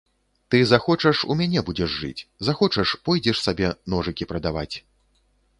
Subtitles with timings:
[0.51, 3.67] Ты захочаш, у мяне будзеш жыць, захочаш, пойдзеш сабе
[3.97, 4.71] ножыкі прадаваць.